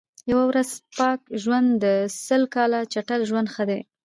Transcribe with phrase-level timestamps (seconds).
[0.31, 1.95] یوه ورځ پاک ژوند تر
[2.25, 3.81] سل کال چټل ژوند ښه دئ.